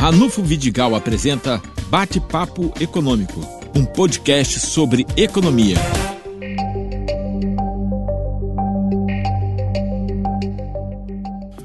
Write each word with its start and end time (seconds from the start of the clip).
Ranulfo 0.00 0.42
Vidigal 0.42 0.94
apresenta 0.94 1.60
Bate-Papo 1.90 2.72
Econômico, 2.80 3.38
um 3.76 3.84
podcast 3.84 4.58
sobre 4.58 5.04
economia. 5.14 5.76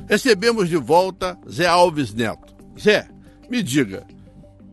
Recebemos 0.05 0.67
de 0.67 0.75
volta 0.75 1.39
Zé 1.49 1.65
Alves 1.65 2.13
Neto. 2.13 2.53
Zé, 2.77 3.07
me 3.49 3.63
diga, 3.63 4.05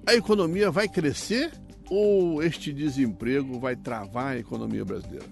a 0.05 0.13
economia 0.13 0.69
vai 0.73 0.89
crescer 0.89 1.53
ou 1.89 2.43
este 2.43 2.73
desemprego 2.73 3.61
vai 3.61 3.77
travar 3.77 4.33
a 4.33 4.39
economia 4.39 4.85
brasileira? 4.85 5.27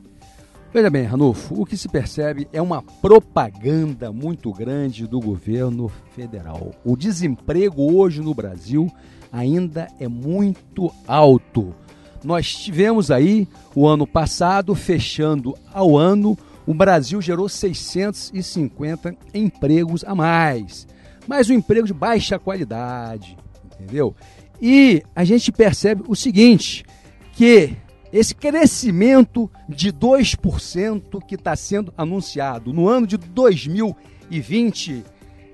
Veja 0.72 0.88
bem, 0.88 1.02
Ranulfo, 1.02 1.60
o 1.60 1.66
que 1.66 1.76
se 1.76 1.88
percebe 1.88 2.46
é 2.52 2.62
uma 2.62 2.80
propaganda 2.80 4.12
muito 4.12 4.52
grande 4.52 5.04
do 5.04 5.18
governo 5.18 5.90
federal. 6.14 6.70
O 6.84 6.96
desemprego 6.96 7.92
hoje 7.92 8.20
no 8.20 8.32
Brasil 8.32 8.88
ainda 9.32 9.88
é 9.98 10.06
muito 10.06 10.88
alto. 11.08 11.74
Nós 12.22 12.54
tivemos 12.54 13.10
aí 13.10 13.48
o 13.74 13.84
ano 13.84 14.06
passado, 14.06 14.72
fechando 14.76 15.56
ao 15.74 15.98
ano, 15.98 16.38
o 16.64 16.72
Brasil 16.72 17.20
gerou 17.20 17.48
650 17.48 19.16
empregos 19.34 20.04
a 20.04 20.14
mais. 20.14 20.86
Mas 21.26 21.50
um 21.50 21.54
emprego 21.54 21.88
de 21.88 21.94
baixa 21.94 22.38
qualidade, 22.38 23.36
entendeu? 23.64 24.14
E 24.62 25.02
a 25.16 25.24
gente 25.24 25.50
percebe 25.50 26.04
o 26.06 26.14
seguinte, 26.14 26.84
que 27.32 27.74
esse 28.12 28.34
crescimento 28.34 29.50
de 29.68 29.92
2% 29.92 31.24
que 31.24 31.36
está 31.36 31.54
sendo 31.54 31.92
anunciado 31.96 32.72
no 32.72 32.88
ano 32.88 33.06
de 33.06 33.16
2020, 33.16 35.04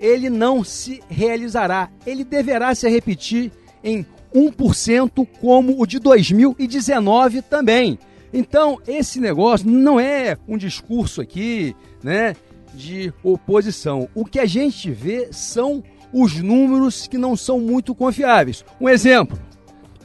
ele 0.01 0.31
não 0.31 0.65
se 0.65 1.03
realizará. 1.09 1.91
Ele 2.07 2.25
deverá 2.25 2.75
se 2.75 2.89
repetir 2.89 3.53
em 3.85 4.07
1% 4.35 5.27
como 5.41 5.81
o 5.81 5.87
de 5.87 5.99
2019 5.99 7.43
também. 7.43 7.99
Então, 8.33 8.79
esse 8.87 9.21
negócio 9.21 9.69
não 9.69 10.01
é 10.01 10.37
um 10.49 10.59
discurso 10.59 11.21
aqui, 11.21 11.75
né, 12.03 12.35
de 12.75 13.13
oposição. 13.23 14.09
O 14.15 14.25
que 14.25 14.39
a 14.39 14.47
gente 14.47 14.91
vê 14.91 15.29
são 15.31 15.83
os 16.13 16.41
números 16.41 17.07
que 17.07 17.19
não 17.19 17.37
são 17.37 17.61
muito 17.61 17.95
confiáveis. 17.95 18.65
Um 18.81 18.89
exemplo: 18.89 19.39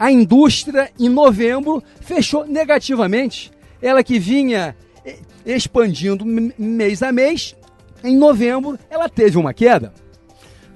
a 0.02 0.12
indústria, 0.12 0.90
em 1.00 1.08
novembro, 1.08 1.84
fechou 2.00 2.44
negativamente. 2.48 3.52
Ela 3.80 4.04
que 4.04 4.18
vinha 4.18 4.76
eh, 5.06 5.20
expandindo 5.46 6.26
mês 6.26 7.04
a 7.04 7.12
mês, 7.12 7.56
em 8.04 8.18
novembro 8.18 8.80
ela 8.90 9.08
teve 9.08 9.38
uma 9.38 9.54
queda. 9.54 9.94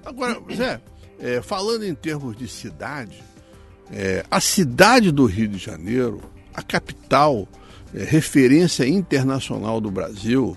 Agora, 0.05 0.39
Zé, 0.55 0.79
é, 1.19 1.41
falando 1.41 1.85
em 1.85 1.95
termos 1.95 2.37
de 2.37 2.47
cidade, 2.47 3.23
é, 3.91 4.23
a 4.29 4.39
cidade 4.39 5.11
do 5.11 5.25
Rio 5.25 5.47
de 5.47 5.57
Janeiro, 5.57 6.21
a 6.53 6.61
capital, 6.61 7.47
é, 7.95 8.03
referência 8.03 8.87
internacional 8.87 9.81
do 9.81 9.89
Brasil, 9.89 10.55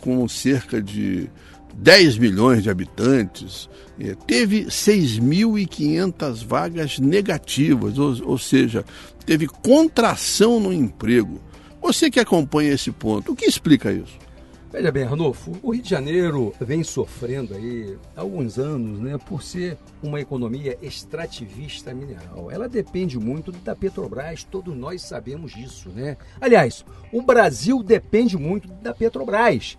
com 0.00 0.26
cerca 0.26 0.82
de 0.82 1.30
10 1.74 2.18
milhões 2.18 2.62
de 2.62 2.70
habitantes, 2.70 3.68
é, 3.98 4.14
teve 4.26 4.66
6.500 4.66 6.44
vagas 6.44 6.98
negativas, 6.98 7.98
ou, 7.98 8.30
ou 8.30 8.38
seja, 8.38 8.84
teve 9.24 9.46
contração 9.46 10.60
no 10.60 10.72
emprego. 10.72 11.40
Você 11.80 12.10
que 12.10 12.20
acompanha 12.20 12.72
esse 12.72 12.92
ponto, 12.92 13.32
o 13.32 13.36
que 13.36 13.44
explica 13.44 13.92
isso? 13.92 14.22
Veja 14.72 14.90
bem, 14.90 15.04
Ranolfo, 15.04 15.52
o 15.62 15.72
Rio 15.72 15.82
de 15.82 15.90
Janeiro 15.90 16.54
vem 16.58 16.82
sofrendo 16.82 17.54
aí 17.54 17.94
há 18.16 18.22
alguns 18.22 18.58
anos, 18.58 18.98
né, 19.00 19.18
por 19.18 19.42
ser 19.42 19.76
uma 20.02 20.18
economia 20.18 20.78
extrativista 20.80 21.92
mineral. 21.92 22.50
Ela 22.50 22.66
depende 22.70 23.18
muito 23.18 23.52
da 23.52 23.76
Petrobras, 23.76 24.44
todos 24.44 24.74
nós 24.74 25.02
sabemos 25.02 25.52
disso, 25.52 25.90
né? 25.90 26.16
Aliás, 26.40 26.86
o 27.12 27.20
Brasil 27.20 27.82
depende 27.82 28.38
muito 28.38 28.66
da 28.66 28.94
Petrobras. 28.94 29.76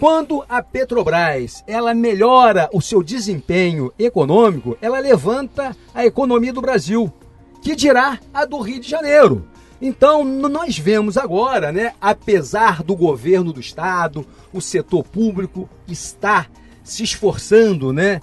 Quando 0.00 0.42
a 0.48 0.62
Petrobras 0.62 1.62
ela 1.66 1.92
melhora 1.92 2.70
o 2.72 2.80
seu 2.80 3.02
desempenho 3.02 3.92
econômico, 3.98 4.78
ela 4.80 4.98
levanta 4.98 5.76
a 5.94 6.06
economia 6.06 6.54
do 6.54 6.62
Brasil, 6.62 7.12
que 7.60 7.76
dirá 7.76 8.18
a 8.32 8.46
do 8.46 8.58
Rio 8.60 8.80
de 8.80 8.88
Janeiro. 8.88 9.46
Então, 9.78 10.24
nós 10.24 10.78
vemos 10.78 11.18
agora, 11.18 11.70
né, 11.70 11.92
apesar 12.00 12.82
do 12.82 12.96
governo 12.96 13.52
do 13.52 13.60
estado, 13.60 14.24
o 14.54 14.60
setor 14.62 15.04
público 15.04 15.68
está 15.86 16.46
se 16.82 17.02
esforçando, 17.02 17.92
né, 17.92 18.22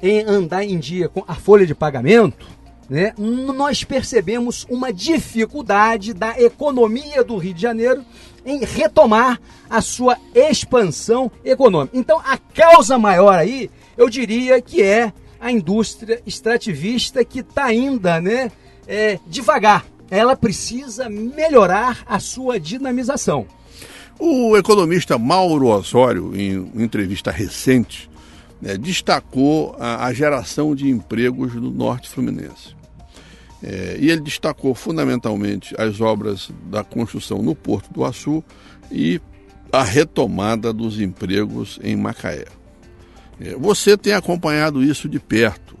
em 0.00 0.22
andar 0.22 0.64
em 0.64 0.78
dia 0.78 1.10
com 1.10 1.22
a 1.28 1.34
folha 1.34 1.66
de 1.66 1.74
pagamento, 1.74 2.46
né, 2.88 3.12
nós 3.18 3.84
percebemos 3.84 4.66
uma 4.70 4.92
dificuldade 4.92 6.14
da 6.14 6.40
economia 6.40 7.22
do 7.22 7.36
Rio 7.36 7.54
de 7.54 7.60
Janeiro 7.60 8.04
em 8.46 8.64
retomar 8.64 9.38
a 9.68 9.80
sua 9.80 10.16
expansão 10.34 11.30
econômica. 11.44 11.96
Então, 11.96 12.18
a 12.24 12.38
causa 12.38 12.98
maior 12.98 13.38
aí, 13.38 13.70
eu 13.96 14.08
diria 14.08 14.60
que 14.62 14.82
é 14.82 15.12
a 15.38 15.52
indústria 15.52 16.22
extrativista 16.26 17.24
que 17.24 17.40
está 17.40 17.66
ainda 17.66 18.20
né, 18.20 18.50
é, 18.86 19.18
devagar. 19.26 19.84
Ela 20.10 20.34
precisa 20.34 21.08
melhorar 21.10 22.02
a 22.06 22.18
sua 22.18 22.58
dinamização. 22.58 23.46
O 24.18 24.56
economista 24.56 25.18
Mauro 25.18 25.68
Osório, 25.68 26.34
em 26.34 26.72
entrevista 26.82 27.30
recente, 27.30 28.10
né, 28.60 28.76
destacou 28.76 29.76
a, 29.78 30.06
a, 30.06 30.12
geração 30.12 30.74
de 30.74 30.88
empregos 30.88 31.54
no 31.54 31.70
Norte 31.70 32.08
Fluminense. 32.08 32.76
É, 33.62 33.96
e 34.00 34.10
ele 34.10 34.20
destacou 34.20 34.74
fundamentalmente 34.74 35.74
as 35.78 36.00
obras 36.00 36.50
da 36.70 36.84
construção 36.84 37.42
no 37.42 37.54
Porto 37.54 37.92
do 37.92 38.04
Açu 38.04 38.42
e 38.90 39.20
a 39.72 39.82
retomada 39.82 40.72
dos 40.72 41.00
empregos 41.00 41.78
em 41.82 41.96
Macaé. 41.96 42.46
É, 43.40 43.54
você 43.56 43.96
tem 43.96 44.12
acompanhado 44.12 44.82
isso 44.82 45.08
de 45.08 45.18
perto. 45.18 45.76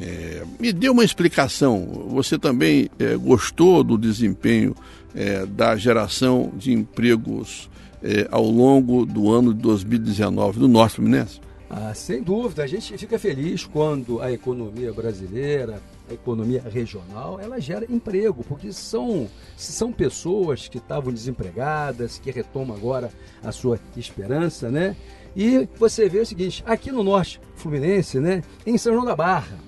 É, 0.00 0.44
me 0.60 0.72
dê 0.72 0.88
uma 0.88 1.04
explicação. 1.04 2.06
Você 2.10 2.38
também 2.38 2.88
é, 2.98 3.16
gostou 3.16 3.82
do 3.82 3.98
desempenho 3.98 4.74
é, 5.14 5.44
da 5.46 5.76
geração 5.76 6.52
de 6.56 6.72
empregos 6.72 7.68
é, 8.02 8.28
ao 8.30 8.44
longo 8.44 9.04
do 9.04 9.30
ano 9.30 9.52
de 9.52 9.60
2019 9.60 10.60
do 10.60 10.68
Norte 10.68 10.96
Fluminense? 10.96 11.40
Ah, 11.70 11.92
sem 11.94 12.22
dúvida, 12.22 12.64
a 12.64 12.66
gente 12.66 12.96
fica 12.96 13.18
feliz 13.18 13.66
quando 13.66 14.22
a 14.22 14.32
economia 14.32 14.90
brasileira, 14.90 15.82
a 16.08 16.14
economia 16.14 16.62
regional, 16.62 17.38
ela 17.38 17.60
gera 17.60 17.84
emprego, 17.90 18.42
porque 18.42 18.72
são, 18.72 19.28
são 19.54 19.92
pessoas 19.92 20.66
que 20.66 20.78
estavam 20.78 21.12
desempregadas, 21.12 22.18
que 22.18 22.30
retomam 22.30 22.74
agora 22.74 23.10
a 23.44 23.52
sua 23.52 23.78
esperança, 23.94 24.70
né? 24.70 24.96
E 25.36 25.68
você 25.78 26.08
vê 26.08 26.20
o 26.20 26.26
seguinte, 26.26 26.64
aqui 26.66 26.90
no 26.90 27.04
norte 27.04 27.38
fluminense, 27.54 28.18
né, 28.18 28.42
em 28.66 28.78
São 28.78 28.94
João 28.94 29.04
da 29.04 29.14
Barra, 29.14 29.58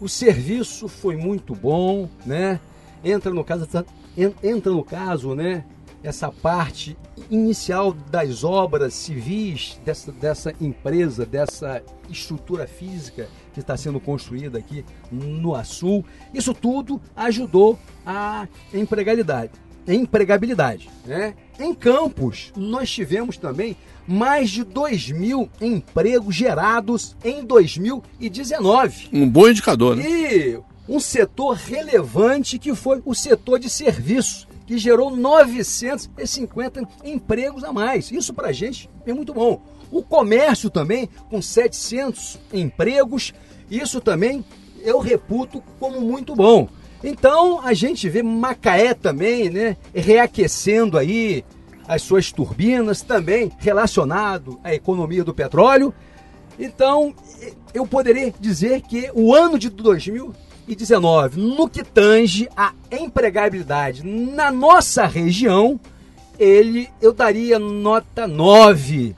o 0.00 0.08
serviço 0.08 0.88
foi 0.88 1.16
muito 1.16 1.54
bom, 1.54 2.08
né? 2.26 2.58
Entra 3.04 3.32
no 3.32 3.44
caso, 3.44 3.68
entra 4.42 4.72
no 4.72 4.82
caso, 4.82 5.34
né, 5.36 5.64
essa 6.08 6.30
parte 6.30 6.96
inicial 7.30 7.92
das 7.92 8.44
obras 8.44 8.94
civis 8.94 9.80
dessa, 9.84 10.12
dessa 10.12 10.54
empresa, 10.60 11.26
dessa 11.26 11.82
estrutura 12.08 12.66
física 12.66 13.28
que 13.52 13.60
está 13.60 13.76
sendo 13.76 13.98
construída 13.98 14.58
aqui 14.58 14.84
no 15.10 15.54
Açul. 15.54 16.04
Isso 16.32 16.54
tudo 16.54 17.00
ajudou 17.16 17.78
a 18.04 18.46
empregabilidade. 18.72 19.52
Empregabilidade 19.88 20.88
né? 21.04 21.34
Em 21.58 21.72
Campos, 21.74 22.52
nós 22.56 22.90
tivemos 22.90 23.36
também 23.36 23.76
mais 24.06 24.50
de 24.50 24.62
2 24.62 25.10
mil 25.10 25.48
empregos 25.60 26.34
gerados 26.34 27.16
em 27.24 27.44
2019. 27.44 29.08
Um 29.12 29.28
bom 29.28 29.48
indicador, 29.48 29.96
né? 29.96 30.04
E 30.04 30.60
um 30.88 31.00
setor 31.00 31.56
relevante 31.56 32.58
que 32.58 32.74
foi 32.74 33.02
o 33.04 33.14
setor 33.14 33.58
de 33.58 33.68
serviços 33.68 34.46
que 34.66 34.76
gerou 34.76 35.14
950 35.14 36.82
empregos 37.04 37.62
a 37.64 37.72
mais. 37.72 38.10
Isso 38.10 38.34
para 38.34 38.48
a 38.48 38.52
gente 38.52 38.90
é 39.06 39.12
muito 39.12 39.32
bom. 39.32 39.62
O 39.90 40.02
comércio 40.02 40.68
também, 40.68 41.08
com 41.30 41.40
700 41.40 42.38
empregos, 42.52 43.32
isso 43.70 44.00
também 44.00 44.44
eu 44.82 44.98
reputo 44.98 45.62
como 45.78 46.00
muito 46.00 46.34
bom. 46.34 46.68
Então 47.02 47.60
a 47.60 47.72
gente 47.72 48.08
vê 48.08 48.22
Macaé 48.22 48.94
também, 48.94 49.48
né, 49.48 49.76
reaquecendo 49.94 50.98
aí 50.98 51.44
as 51.86 52.02
suas 52.02 52.32
turbinas, 52.32 53.02
também 53.02 53.52
relacionado 53.58 54.58
à 54.64 54.74
economia 54.74 55.22
do 55.22 55.32
petróleo. 55.32 55.94
Então 56.58 57.14
eu 57.72 57.86
poderia 57.86 58.32
dizer 58.40 58.82
que 58.82 59.10
o 59.14 59.34
ano 59.34 59.58
de 59.58 59.68
2000 59.68 60.32
2019, 60.66 61.40
no 61.40 61.68
que 61.68 61.84
tange 61.84 62.48
a 62.56 62.72
empregabilidade 62.90 64.04
na 64.04 64.50
nossa 64.50 65.06
região, 65.06 65.78
ele 66.38 66.88
eu 67.00 67.12
daria 67.12 67.58
nota 67.58 68.26
9 68.26 69.14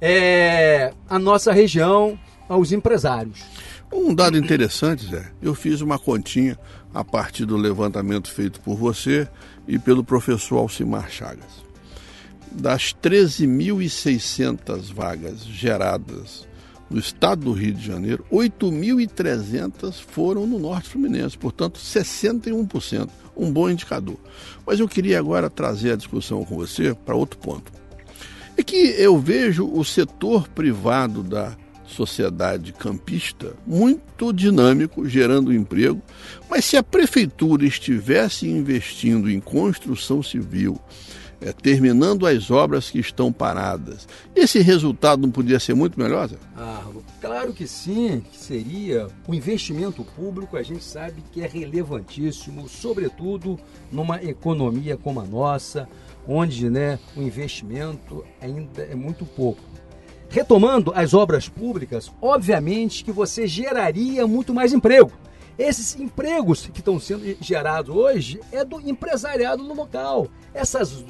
é, 0.00 0.92
a 1.08 1.18
nossa 1.18 1.52
região 1.52 2.18
aos 2.48 2.72
empresários. 2.72 3.40
Um 3.92 4.14
dado 4.14 4.36
interessante, 4.36 5.06
Zé, 5.06 5.30
eu 5.40 5.54
fiz 5.54 5.80
uma 5.80 5.98
continha 5.98 6.58
a 6.92 7.04
partir 7.04 7.44
do 7.44 7.56
levantamento 7.56 8.30
feito 8.30 8.60
por 8.60 8.76
você 8.76 9.28
e 9.66 9.78
pelo 9.78 10.02
professor 10.02 10.58
Alcimar 10.58 11.10
Chagas. 11.10 11.70
Das 12.50 12.94
13.600 13.00 14.92
vagas 14.92 15.44
geradas 15.44 16.49
no 16.90 16.98
estado 16.98 17.44
do 17.44 17.52
Rio 17.52 17.72
de 17.72 17.86
Janeiro, 17.86 18.24
8.300 18.30 19.94
foram 19.94 20.46
no 20.46 20.58
Norte 20.58 20.88
Fluminense, 20.88 21.38
portanto, 21.38 21.78
61%, 21.78 23.08
um 23.36 23.50
bom 23.50 23.70
indicador. 23.70 24.18
Mas 24.66 24.80
eu 24.80 24.88
queria 24.88 25.18
agora 25.18 25.48
trazer 25.48 25.92
a 25.92 25.96
discussão 25.96 26.44
com 26.44 26.56
você 26.56 26.92
para 26.92 27.14
outro 27.14 27.38
ponto. 27.38 27.72
É 28.56 28.62
que 28.62 28.76
eu 28.76 29.18
vejo 29.18 29.66
o 29.72 29.84
setor 29.84 30.48
privado 30.48 31.22
da 31.22 31.56
sociedade 31.86 32.72
campista 32.72 33.54
muito 33.66 34.32
dinâmico, 34.32 35.08
gerando 35.08 35.52
emprego, 35.52 36.02
mas 36.48 36.64
se 36.64 36.76
a 36.76 36.82
prefeitura 36.82 37.64
estivesse 37.64 38.48
investindo 38.48 39.30
em 39.30 39.40
construção 39.40 40.22
civil, 40.22 40.80
é, 41.40 41.52
terminando 41.52 42.26
as 42.26 42.50
obras 42.50 42.90
que 42.90 42.98
estão 42.98 43.32
paradas, 43.32 44.06
esse 44.34 44.60
resultado 44.60 45.22
não 45.22 45.30
podia 45.30 45.58
ser 45.58 45.74
muito 45.74 45.98
melhor? 45.98 46.28
Zé? 46.28 46.36
Ah, 46.56 46.84
claro 47.20 47.52
que 47.52 47.66
sim, 47.66 48.22
que 48.30 48.36
seria. 48.36 49.08
O 49.26 49.34
investimento 49.34 50.04
público 50.04 50.56
a 50.56 50.62
gente 50.62 50.84
sabe 50.84 51.22
que 51.32 51.42
é 51.42 51.46
relevantíssimo, 51.46 52.68
sobretudo 52.68 53.58
numa 53.90 54.22
economia 54.22 54.96
como 54.96 55.20
a 55.20 55.24
nossa, 55.24 55.88
onde 56.26 56.68
né, 56.68 56.98
o 57.16 57.22
investimento 57.22 58.24
ainda 58.40 58.82
é 58.82 58.94
muito 58.94 59.24
pouco. 59.24 59.62
Retomando 60.28 60.92
as 60.94 61.12
obras 61.12 61.48
públicas, 61.48 62.12
obviamente 62.20 63.02
que 63.02 63.10
você 63.10 63.46
geraria 63.48 64.26
muito 64.26 64.54
mais 64.54 64.72
emprego. 64.72 65.10
Esses 65.60 65.94
empregos 65.94 66.64
que 66.72 66.78
estão 66.78 66.98
sendo 66.98 67.36
gerados 67.38 67.94
hoje 67.94 68.40
é 68.50 68.64
do 68.64 68.80
empresariado 68.80 69.62
no 69.62 69.74
local. 69.74 70.26
Essas, 70.54 71.04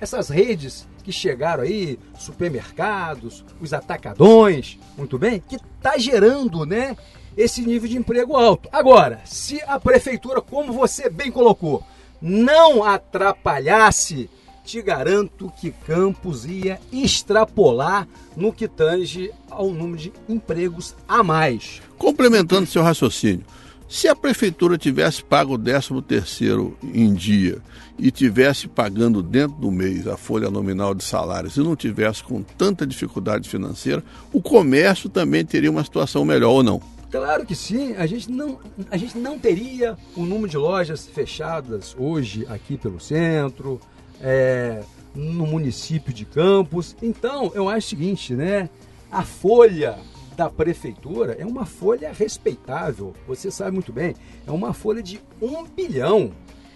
essas 0.00 0.30
redes 0.30 0.88
que 1.04 1.12
chegaram 1.12 1.64
aí, 1.64 1.98
supermercados, 2.18 3.44
os 3.60 3.74
atacadões, 3.74 4.78
muito 4.96 5.18
bem, 5.18 5.42
que 5.46 5.56
está 5.56 5.98
gerando, 5.98 6.64
né, 6.64 6.96
esse 7.36 7.60
nível 7.60 7.86
de 7.86 7.98
emprego 7.98 8.38
alto. 8.38 8.70
Agora, 8.72 9.20
se 9.26 9.60
a 9.66 9.78
prefeitura, 9.78 10.40
como 10.40 10.72
você 10.72 11.10
bem 11.10 11.30
colocou, 11.30 11.84
não 12.22 12.82
atrapalhasse 12.82 14.30
te 14.64 14.80
garanto 14.80 15.52
que 15.60 15.72
Campos 15.72 16.46
ia 16.46 16.80
extrapolar 16.90 18.08
no 18.34 18.50
que 18.50 18.66
tange 18.66 19.30
ao 19.50 19.70
número 19.70 19.98
de 19.98 20.12
empregos 20.26 20.94
a 21.06 21.22
mais. 21.22 21.82
Complementando 21.98 22.66
seu 22.66 22.82
raciocínio, 22.82 23.44
se 23.90 24.06
a 24.06 24.14
prefeitura 24.14 24.78
tivesse 24.78 25.20
pago 25.22 25.54
o 25.54 25.58
13 25.58 26.00
terceiro 26.02 26.78
em 26.94 27.12
dia 27.12 27.58
e 27.98 28.08
tivesse 28.12 28.68
pagando 28.68 29.20
dentro 29.20 29.56
do 29.56 29.68
mês 29.68 30.06
a 30.06 30.16
folha 30.16 30.48
nominal 30.48 30.94
de 30.94 31.02
salários 31.02 31.56
e 31.56 31.60
não 31.60 31.74
tivesse 31.74 32.22
com 32.22 32.40
tanta 32.40 32.86
dificuldade 32.86 33.48
financeira, 33.48 34.04
o 34.32 34.40
comércio 34.40 35.08
também 35.08 35.44
teria 35.44 35.72
uma 35.72 35.82
situação 35.82 36.24
melhor 36.24 36.50
ou 36.52 36.62
não? 36.62 36.80
Claro 37.10 37.44
que 37.44 37.56
sim, 37.56 37.96
a 37.96 38.06
gente 38.06 38.30
não, 38.30 38.60
a 38.92 38.96
gente 38.96 39.18
não 39.18 39.36
teria 39.36 39.98
o 40.14 40.24
número 40.24 40.48
de 40.48 40.56
lojas 40.56 41.04
fechadas 41.08 41.96
hoje 41.98 42.46
aqui 42.48 42.78
pelo 42.78 43.00
centro, 43.00 43.80
é, 44.20 44.84
no 45.12 45.48
município 45.48 46.12
de 46.12 46.24
Campos. 46.24 46.94
Então, 47.02 47.50
eu 47.56 47.68
acho 47.68 47.88
o 47.88 47.90
seguinte, 47.90 48.34
né? 48.34 48.70
A 49.10 49.24
folha 49.24 49.98
da 50.36 50.48
prefeitura 50.48 51.36
é 51.38 51.44
uma 51.44 51.66
folha 51.66 52.12
respeitável, 52.12 53.14
você 53.26 53.50
sabe 53.50 53.72
muito 53.72 53.92
bem, 53.92 54.14
é 54.46 54.50
uma 54.50 54.72
folha 54.72 55.02
de 55.02 55.20
um 55.40 55.64
bilhão. 55.64 56.32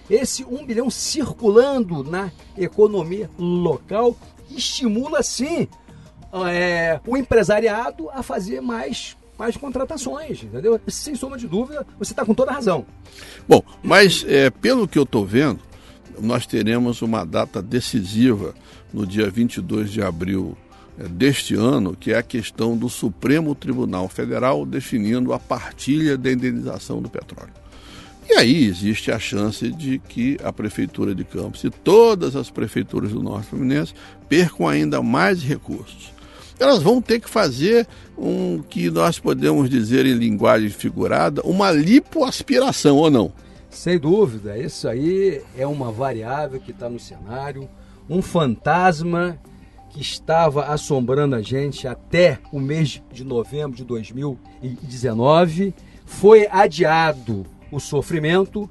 Esse 0.08 0.44
um 0.44 0.66
bilhão 0.66 0.90
circulando 0.90 2.04
na 2.04 2.30
economia 2.56 3.30
local 3.38 4.16
estimula 4.50 5.22
sim 5.22 5.66
é, 6.50 7.00
o 7.06 7.16
empresariado 7.16 8.10
a 8.10 8.22
fazer 8.22 8.60
mais 8.60 9.16
mais 9.36 9.56
contratações, 9.56 10.44
entendeu? 10.44 10.80
Sem 10.86 11.16
sombra 11.16 11.36
de 11.36 11.48
dúvida, 11.48 11.84
você 11.98 12.12
está 12.12 12.24
com 12.24 12.32
toda 12.32 12.52
a 12.52 12.54
razão. 12.54 12.86
Bom, 13.48 13.62
mas 13.82 14.24
é, 14.28 14.48
pelo 14.48 14.86
que 14.86 14.96
eu 14.96 15.02
estou 15.02 15.26
vendo, 15.26 15.58
nós 16.20 16.46
teremos 16.46 17.02
uma 17.02 17.24
data 17.24 17.60
decisiva 17.60 18.54
no 18.92 19.04
dia 19.04 19.28
22 19.28 19.90
de 19.90 20.00
abril 20.00 20.56
deste 20.96 21.54
ano, 21.54 21.96
que 21.98 22.12
é 22.12 22.18
a 22.18 22.22
questão 22.22 22.76
do 22.76 22.88
Supremo 22.88 23.54
Tribunal 23.54 24.08
Federal 24.08 24.64
definindo 24.64 25.32
a 25.32 25.38
partilha 25.38 26.16
da 26.16 26.30
indenização 26.30 27.02
do 27.02 27.08
petróleo. 27.08 27.52
E 28.28 28.32
aí 28.34 28.64
existe 28.64 29.12
a 29.12 29.18
chance 29.18 29.70
de 29.70 29.98
que 29.98 30.38
a 30.42 30.52
Prefeitura 30.52 31.14
de 31.14 31.24
Campos 31.24 31.62
e 31.62 31.70
todas 31.70 32.34
as 32.34 32.48
prefeituras 32.48 33.12
do 33.12 33.22
Norte 33.22 33.48
Fluminense 33.48 33.92
percam 34.28 34.66
ainda 34.66 35.02
mais 35.02 35.42
recursos. 35.42 36.12
Elas 36.58 36.82
vão 36.82 37.02
ter 37.02 37.20
que 37.20 37.28
fazer 37.28 37.86
um 38.16 38.62
que 38.62 38.90
nós 38.90 39.18
podemos 39.18 39.68
dizer 39.68 40.06
em 40.06 40.14
linguagem 40.14 40.70
figurada, 40.70 41.42
uma 41.42 41.70
lipoaspiração 41.70 42.96
ou 42.96 43.10
não. 43.10 43.32
Sem 43.68 43.98
dúvida, 43.98 44.56
isso 44.56 44.88
aí 44.88 45.42
é 45.58 45.66
uma 45.66 45.90
variável 45.90 46.60
que 46.60 46.70
está 46.70 46.88
no 46.88 46.98
cenário, 46.98 47.68
um 48.08 48.22
fantasma 48.22 49.38
que 49.94 50.00
estava 50.00 50.64
assombrando 50.64 51.36
a 51.36 51.40
gente 51.40 51.86
até 51.86 52.40
o 52.50 52.58
mês 52.58 53.00
de 53.12 53.22
novembro 53.22 53.76
de 53.76 53.84
2019. 53.84 55.72
Foi 56.04 56.48
adiado 56.50 57.46
o 57.70 57.78
sofrimento 57.78 58.68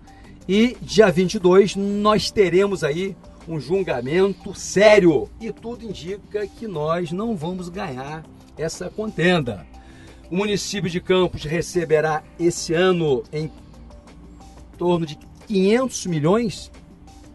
e 0.47 0.75
dia 0.81 1.09
22 1.09 1.77
nós 1.77 2.29
teremos 2.29 2.83
aí 2.83 3.15
um 3.47 3.57
julgamento 3.57 4.53
sério 4.53 5.29
e 5.39 5.49
tudo 5.49 5.85
indica 5.85 6.45
que 6.45 6.67
nós 6.67 7.13
não 7.13 7.37
vamos 7.37 7.69
ganhar 7.69 8.25
essa 8.57 8.89
contenda. 8.89 9.65
O 10.29 10.35
município 10.35 10.89
de 10.89 10.99
Campos 10.99 11.45
receberá 11.45 12.21
esse 12.37 12.73
ano 12.73 13.23
em 13.31 13.49
torno 14.77 15.05
de 15.05 15.17
500 15.47 16.05
milhões 16.05 16.71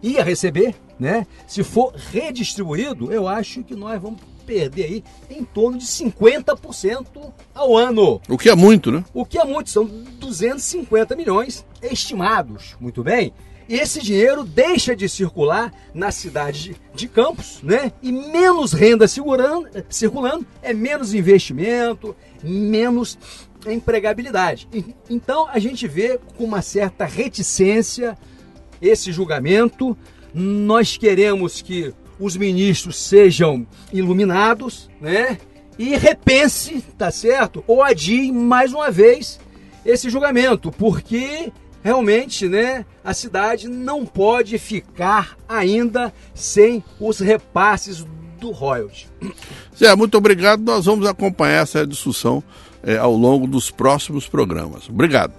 ia 0.02 0.22
receber, 0.22 0.74
né? 0.98 1.26
Se 1.46 1.62
for 1.62 1.94
redistribuído, 1.94 3.12
eu 3.12 3.28
acho 3.28 3.62
que 3.62 3.74
nós 3.74 4.00
vamos 4.00 4.20
perder 4.46 4.84
aí 4.84 5.04
em 5.30 5.44
torno 5.44 5.76
de 5.76 5.84
50% 5.84 7.32
ao 7.54 7.76
ano. 7.76 8.20
O 8.28 8.38
que 8.38 8.48
é 8.48 8.54
muito, 8.54 8.90
né? 8.90 9.04
O 9.12 9.24
que 9.24 9.38
é 9.38 9.44
muito, 9.44 9.68
são 9.68 9.84
250 9.84 11.14
milhões 11.14 11.66
estimados, 11.82 12.74
muito 12.80 13.02
bem. 13.02 13.32
E 13.68 13.74
esse 13.74 14.00
dinheiro 14.00 14.44
deixa 14.44 14.96
de 14.96 15.06
circular 15.06 15.70
na 15.92 16.10
cidade 16.10 16.74
de 16.94 17.06
Campos, 17.06 17.60
né? 17.62 17.92
E 18.02 18.10
menos 18.10 18.72
renda 18.72 19.06
circulando, 19.06 19.68
circulando 19.90 20.46
é 20.62 20.72
menos 20.72 21.12
investimento, 21.12 22.16
menos 22.42 23.18
empregabilidade. 23.66 24.66
Então 25.10 25.46
a 25.46 25.58
gente 25.58 25.86
vê 25.86 26.18
com 26.38 26.44
uma 26.44 26.62
certa 26.62 27.04
reticência 27.04 28.16
esse 28.80 29.12
julgamento. 29.12 29.94
Nós 30.34 30.96
queremos 30.96 31.62
que 31.62 31.92
os 32.18 32.36
ministros 32.36 32.96
sejam 32.96 33.66
iluminados, 33.92 34.90
né? 35.00 35.38
E 35.78 35.96
repense, 35.96 36.82
tá 36.96 37.10
certo? 37.10 37.62
Ou 37.66 37.82
adie 37.82 38.32
mais 38.32 38.72
uma 38.72 38.90
vez 38.90 39.38
esse 39.86 40.10
julgamento, 40.10 40.72
porque 40.72 41.52
realmente, 41.82 42.48
né, 42.48 42.84
a 43.04 43.14
cidade 43.14 43.68
não 43.68 44.04
pode 44.04 44.58
ficar 44.58 45.36
ainda 45.48 46.12
sem 46.34 46.82
os 46.98 47.20
repasses 47.20 48.04
do 48.40 48.50
royalty. 48.50 49.08
Zé, 49.76 49.94
muito 49.94 50.16
obrigado. 50.18 50.62
Nós 50.62 50.84
vamos 50.84 51.06
acompanhar 51.06 51.62
essa 51.62 51.86
discussão 51.86 52.42
é, 52.82 52.96
ao 52.96 53.14
longo 53.14 53.46
dos 53.46 53.70
próximos 53.70 54.28
programas. 54.28 54.88
Obrigado. 54.88 55.32